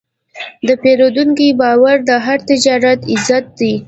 د 0.67 0.69
پیرودونکي 0.81 1.47
باور 1.61 1.97
د 2.09 2.11
هر 2.25 2.39
تجارت 2.49 2.99
عزت 3.13 3.45
دی. 3.59 3.73